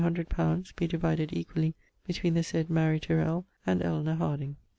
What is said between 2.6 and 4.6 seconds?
Mary Tirell and Elenor Harding.